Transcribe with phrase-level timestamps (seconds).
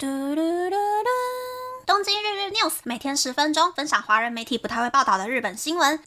[0.00, 1.08] 嘟嘟嘟嘟！
[1.84, 5.98] 东京日日 news 每天十分钟，分享华人媒体不太会报道的日本新闻。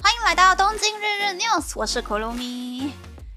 [0.00, 2.88] 欢迎来到东京日日 news，我是 Kurumi。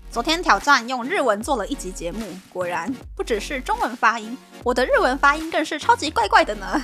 [0.10, 6.81] 昨天挑战用日文做了一集节目，果然不只是中文发音，我的日文发音更是超级怪怪的呢。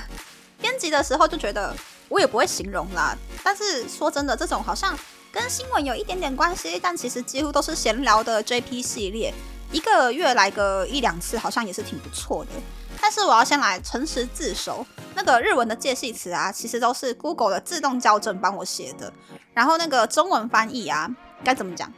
[0.60, 1.74] 编辑的时候就觉得
[2.10, 4.94] 我也不会形容啦，但是说真的，这种好像。
[5.36, 9.34] 跟新闻有一点点关系，但其实几乎都是闲聊的 JP 系列，
[9.70, 12.52] 一个月来个一两次，好像也是挺不错的。
[12.98, 19.12] 但是我要先来诚实自首，那个日文的介系词啊，其实都是 Google 的自动校正帮我写的。
[19.52, 21.06] 然后那个中文翻译啊，
[21.44, 21.92] 该怎么讲？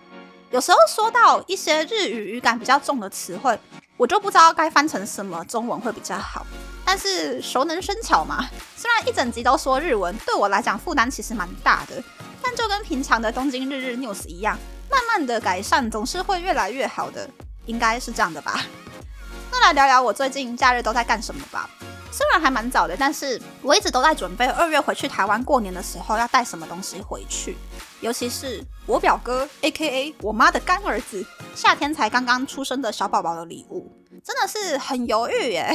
[0.50, 3.56] 有时候说到一些日语语感比较重的词汇，
[3.96, 6.44] 我就不知道该翻成什么中文会比较好。
[6.84, 8.44] 但是熟能生巧嘛，
[8.76, 12.02] 虽然一整集都说日文，对我来讲负担其实蛮大的。
[12.42, 14.58] 但就跟平常的东京日日 news 一样，
[14.90, 17.28] 慢慢的改善总是会越来越好的，
[17.66, 18.64] 应该是这样的吧？
[19.50, 21.68] 那来聊聊我最近假日都在干什么吧。
[22.10, 27.56] 虽然还蛮早的，但是我一直都在准备二月回去台湾过年的时候要带什么东西回去，
[28.00, 33.92] 尤其是我表哥 A.K.A 我妈的干儿子，夏天才刚刚出生的小宝宝的礼物，
[34.24, 35.66] 真的是很犹豫耶。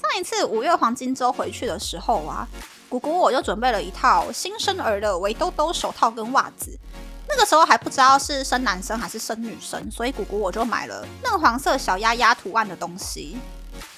[0.00, 2.48] 上一次五月黄金周回去的时候啊。
[2.88, 6.78] 姑姑，我就准备了一套新生儿的围兜兜、手套跟袜子。
[7.28, 13.36] 那个时候还不知道是生男生还是生女生，所以姑姑我就买了嫩黄色小鸭鸭图案的东西。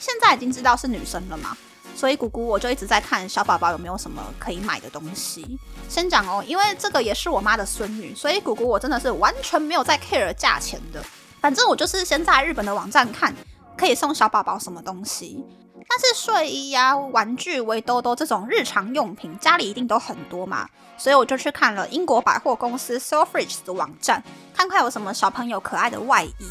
[0.00, 1.56] 现在已经知道是女生了嘛，
[1.94, 5.56] 所以姑姑我就一直在看小宝宝有没有什么可以买的东西。
[5.88, 11.00] 先讲哦，因为这个也是我妈的孙女，所以姑姑我真的是完全没有在 care 价钱的。
[11.41, 13.32] 反正我就是先在日本的网站看
[13.77, 15.44] 可以送小宝宝什么东西。
[15.88, 24.22] 但是睡衣呀、玩具、围兜兜这种日常用品，家里一定都很多嘛，所以我就去看了英国百货公司 Selfridge 的网站，
[24.54, 26.46] 看看有什么小朋友可爱的外衣。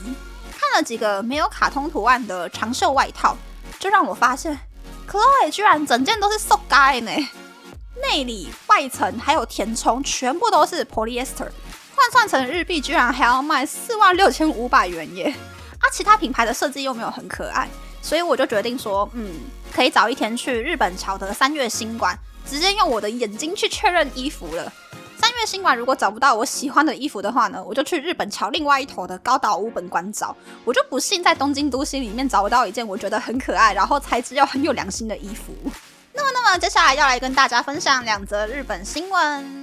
[0.51, 3.35] 看了几个没有卡通图案的长袖外套，
[3.79, 4.59] 就让我发现
[5.09, 7.11] ，Chloe 居然整件都是 so gay 呢，
[8.01, 11.47] 内里、外层还有填充全部都是 polyester，
[11.95, 15.33] 换算成日币居然还要卖四万六千五百元耶！
[15.79, 17.69] 啊，其他品牌的设计又没有很可爱。
[18.01, 19.33] 所以我就决定说，嗯，
[19.73, 24.71] 可以早一天去日本桥的三月新馆，直接用我的眼睛去确认衣服了。
[25.21, 30.35] 三月新馆如果找不到我喜欢的衣服的话呢，我就去日本桥另外一头的高岛屋本馆找。
[30.63, 35.53] 我就不信在东京都心里面找不到一件我觉得很可爱，然后材质又很有良心的衣服。
[36.13, 39.58] 那么，那么接下来要来跟大家分享两则日本新闻。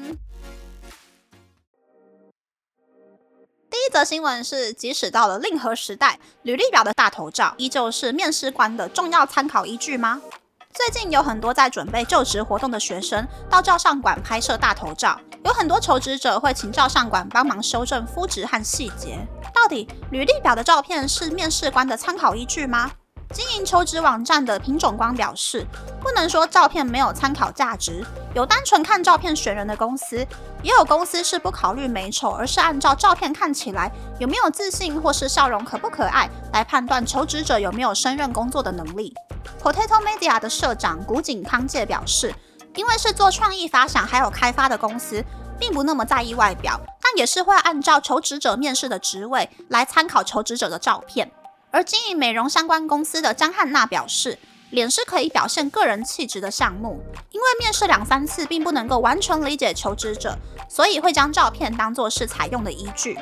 [3.87, 10.21] 一则新闻是，即使到了令和时代，履历表的大头照依旧是面试官的重要参考依据吗？
[10.75, 19.25] 最近有很多在准备就职活动的学生到照相馆拍摄大头照，有很多求职者会请照相馆帮忙修正肤质和细节。
[19.55, 22.91] 到底履历表的照片是面试官的参考依据吗？
[23.33, 25.67] 经营求职网站的品种光表示，
[26.01, 28.05] 不能说照片没有参考价值。
[28.35, 30.19] 有单纯看照片选人的公司，
[30.63, 39.13] 也有公司是不考虑美丑，而是按照照片看起来有没有自信或是笑容可不可爱来判断求职者有没有胜任工作的能力。
[39.63, 42.35] Potato Media 的社长古井康介表示，
[42.75, 45.25] 因为是做创意发想还有开发的公司，
[45.59, 51.31] 并不那么在意外表，但也是会按照求职者面试的职位来参考求职者的照片。
[51.77, 54.39] 而经营美容相关公司的张汉娜表示，
[54.71, 60.39] 脸是可以表现个人气质的项目，因为面试两三次并不能够完全理解求职者，
[60.71, 63.19] 所以会将照片当作是采用的依据。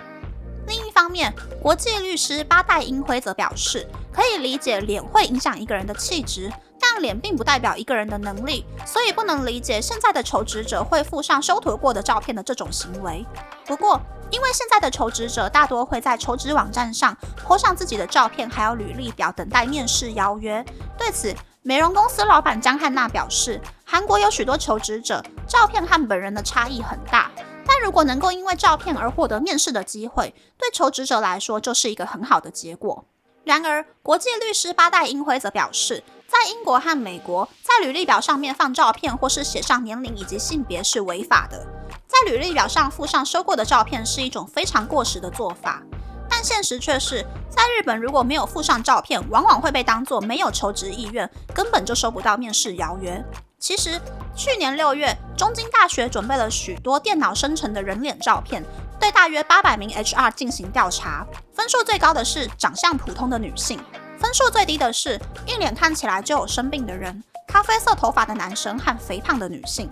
[0.69, 6.49] 另一方面，国际律师八代英辉则表示，可以理解脸会影响一个人的气质，
[6.79, 13.27] 但脸并不代表一个人的能力，所以不能理解现在的求职者会附上修图过的照片的这种行为。
[13.67, 14.01] 不过，
[14.31, 20.65] 因为现在的求职者大多会在求职网站上泼上自己的照片，还有履历表，等待面试邀约。
[20.99, 27.31] 对此，美容公司老板江汉娜表示，韩国有许多求职者照片和本人的差异很大，
[27.67, 33.05] 但如果能够因为照片而获得面试的机会，对求职者来说就是一个很好的结果。
[33.45, 41.67] 然而，国际律师八代英辉则表示，在英国和美国，在履历表上面放照片或是写上年龄以及性别是违法的。
[42.07, 45.83] 在履历表上附上收过的照片是一种非常过时的做法，
[46.29, 53.25] 但现实却是在日本，如果没有附上照片，往往会被当作没有求职意愿，根本就收不到面试邀约。
[53.59, 53.99] 其实，
[54.37, 58.63] 去年六月，中京大学准备了许多电脑生成的人脸照片，
[59.01, 63.81] 对大约八百名 HR 进行调查，分数最高的是长相普通的女性，
[64.19, 69.89] 分数最低的是一脸看起来就有生病的人、咖啡色头发的男生和肥胖的女性。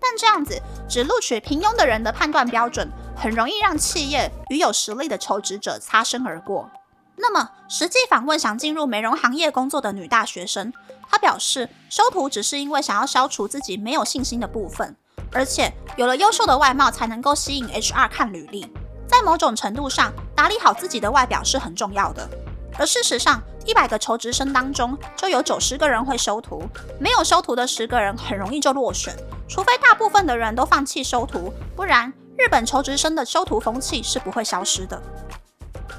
[0.00, 6.70] 但这样子只录取平庸的人的判断标准，很容易让企业与有实力的求职者擦身而过。
[7.16, 10.72] 那么，实际访问想进入美容行业工作的女大学生，
[11.08, 14.96] 她表示，修图只是因为想要消除自己没有信心的部分，
[15.32, 18.66] 而且有了优秀的外貌才能够吸引 HR 看履历。
[19.06, 22.28] 在某种程度上，打理好自己的外表是很重要的。
[22.78, 26.62] 而事实上，一百个求职生当中就有九十个人会修图，
[26.98, 29.14] 没有修图的十个人很容易就落选。
[29.48, 35.00] 除非大部分的人都放弃修图，不然日本求职生的修图风气是不会消失的。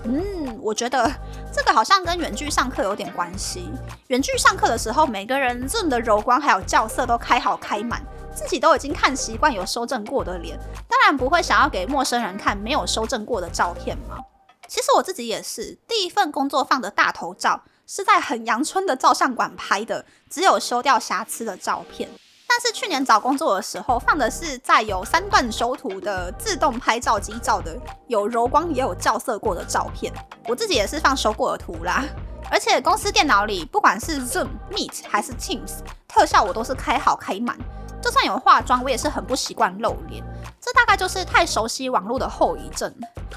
[0.03, 1.09] 嗯，我觉得
[1.51, 3.69] 这个好像跟远距上课有点关系。
[4.07, 14.17] 远距上课的时候，每个人润的柔光还有校色都开好开满，自己都已经看习惯有修正过的脸，当然不会想要给陌生人看没有修正过的照片嘛。
[14.67, 22.09] 其实我自己也是，第一份工作放的大头照是在很阳春的照相馆拍的，只有修掉瑕疵的照片。
[22.47, 27.77] 但是去年找工作的时候放的是在有三段修图的自动拍照机照的，
[28.07, 30.13] 有柔光也有校色过的照片。
[30.47, 32.05] 我自己也是放修过的图啦。
[32.49, 37.57] 而且公司电脑里不管是 Zoom、Meet 还是 Teams，特效我都是开好开满。
[38.01, 40.23] 就算有化妆，我也是很不习惯露脸。
[40.61, 42.93] 这大概就是太熟悉网络的后遗症。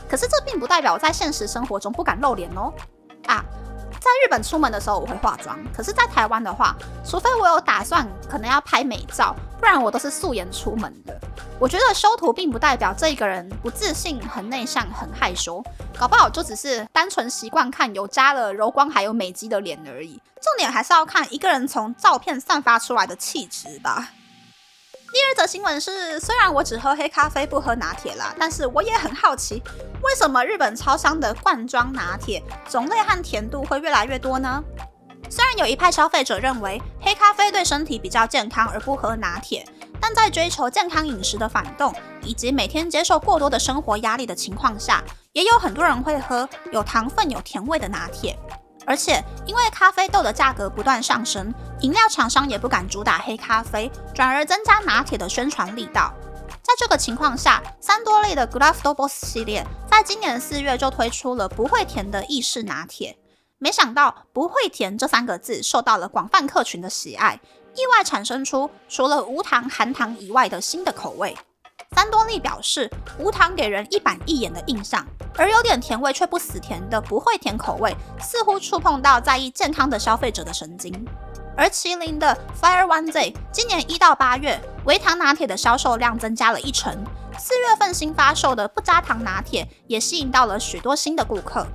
[0.08, 2.72] 可是这并不代表我在现实生活中不敢露脸哦。
[3.26, 3.44] 啊。
[4.00, 6.74] 在日本出门的时候我会化妆，可是，在台湾的话，
[7.04, 11.20] 除非我有打算可能要拍美照，不然我都是素颜出门的。
[11.58, 15.62] 我觉得修图并不代表这个人不自信、很内向、很害羞，
[15.98, 20.12] 搞不好就只是单纯习惯看有加了柔光还有美肌的脸而已。
[20.40, 24.10] 重点还是要看一个人从照片散发出来的气质吧。
[25.10, 29.62] 第二则新闻是，虽然我只喝黑咖啡不喝拿铁啦，但是我也很好奇，
[30.02, 34.62] 为什么日本超商的罐装拿铁种类和甜度会越来越多呢？
[35.30, 39.66] 虽然有一派消费者认为黑咖啡对身体比较健康而不喝拿铁，
[39.98, 45.02] 但在追求健康饮食的反动以及每天接受过多的生活压力的情况下，
[45.32, 48.38] 也有很多人会喝有糖分、有甜味的拿铁。
[48.88, 51.52] 而且，因为咖啡豆的价格不断上升，
[51.82, 56.10] 饮料厂商也不敢主打黑咖啡，转而增加拿铁的宣传力道。
[56.62, 63.18] 在这个情况下，三多利的 g l a f d o b o s 系列在今年四月就推出了不会甜的意式拿铁。
[63.58, 67.38] 没想到，不会甜这三个字受到了广泛客群的喜爱，
[67.74, 71.36] 意外产生出除了无糖、含糖以外的新的口味。
[71.98, 75.04] 三多利表示，无糖给人一板一眼的印象，
[75.36, 81.04] 而有点甜味却不死甜的不会甜口味，似乎触碰到在意健康的消费者的神经。
[81.56, 86.96] 而麒麟的 Fire One Day 今年一到八月，微糖拿铁的销售量增加了一成。
[87.36, 91.66] 四月份新发售的不加糖拿铁也吸引到了许多新的顾客。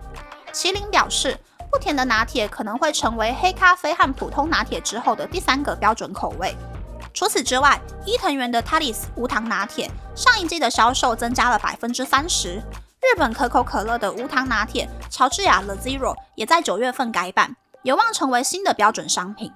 [0.53, 1.37] 麒麟表示，
[1.69, 6.55] 不甜的拿铁可能会成为黑咖啡和普通拿铁之后的第三个标准口味。
[7.13, 12.55] 除此之外，伊藤园的 Talis 无糖拿铁上一季的销售增加了百分之三十。
[12.55, 19.51] 日本可口可乐的无糖拿铁乔治亚 The Zero 也在九月份改版，有望成为新的标准商品。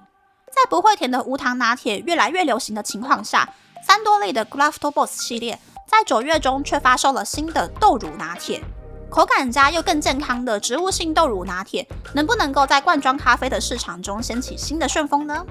[0.46, 3.48] 在不会甜的无糖拿铁越来越流行的情况下，
[3.82, 8.62] 三多利的 g l a f t o Boss 系列在九月中却发售了新的豆乳拿铁，
[9.10, 15.44] 口感佳又更健康的植物性豆乳拿铁，能不能够在罐装咖啡的市场中掀起新的旋风呢？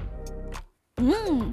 [0.96, 1.52] 嗯。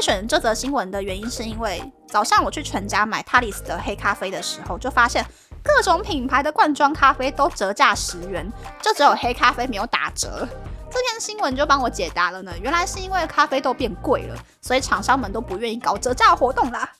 [0.00, 5.24] 选这则新闻的原因，是因为早上我去全家买 Talis 的黑咖啡的时候，就发现
[5.62, 8.50] 各种品牌的罐装咖啡都折价十元，
[8.80, 10.48] 就只有黑咖啡没有打折。
[10.92, 16.90] 这篇新闻就帮我解答了呢，原来是因为咖啡豆变贵了，所以厂商们都不愿意搞折价活动啦。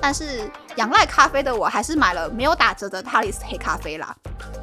[0.00, 4.14] 但是仰赖咖啡的我，还是买了没有打折的 Talis 黑咖啡啦。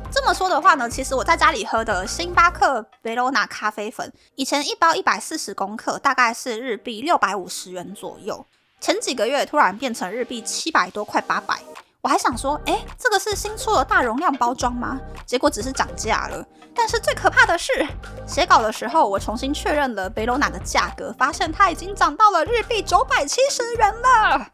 [0.10, 8.46] 这么说的话呢，其实我在家里喝的星巴克贝罗娜咖啡粉，以前一包一百四十公克，大概是日币六百五十元左右。
[8.80, 11.60] 前几个月突然变成日币七百多，快八百。
[12.02, 15.00] 我还想说，哎，这个是新出的大容量包装吗？
[15.26, 16.46] 结果只是涨价了。
[16.76, 17.88] 但是最可怕的是，
[18.28, 24.48] 写稿的时候我重新确认了贝罗娜的价格，发现它已经涨到了日币九百七十元了。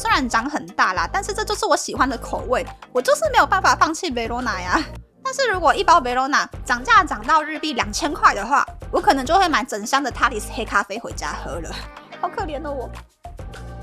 [0.00, 4.82] 虽然涨很大啦，但是这就是我喜欢的口味，我就是没有办法放弃维罗娜呀。
[5.22, 11.70] 但是如果一包维罗娜涨价涨到日币两千块的话，我可能就会买整箱的 talis 黑咖啡回家喝了。
[12.18, 12.90] 好可怜的我。